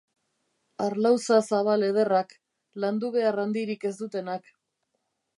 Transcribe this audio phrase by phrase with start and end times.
[0.85, 2.33] Harlauza zabal ederrak,
[2.85, 4.49] landu behar handirik ez dutenak.